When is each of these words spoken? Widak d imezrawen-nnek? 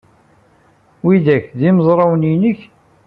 Widak 1.05 1.45
d 1.59 1.61
imezrawen-nnek? 1.69 2.59